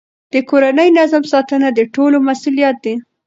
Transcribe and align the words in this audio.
د 0.33 0.35
کورني 0.49 0.87
نظم 0.97 1.23
ساتنه 1.31 1.67
د 1.73 1.79
ټولو 1.95 2.17
مسئولیت 2.27 2.75
دی. 2.85 2.93